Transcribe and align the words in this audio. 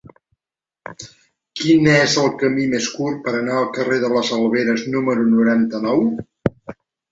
Quin 1.61 1.89
és 1.91 2.15
el 2.21 2.31
camí 2.39 2.65
més 2.73 2.89
curt 2.95 3.21
per 3.29 3.35
anar 3.41 3.59
al 3.59 3.69
carrer 3.77 4.01
de 4.07 4.11
les 4.15 4.33
Alberes 4.41 4.89
número 4.97 5.29
noranta-nou? 5.37 6.05